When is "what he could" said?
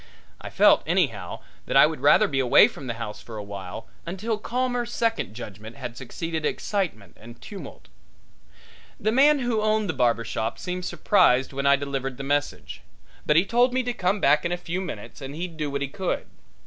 15.69-16.25